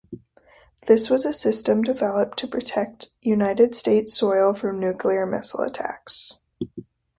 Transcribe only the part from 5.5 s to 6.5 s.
attacks.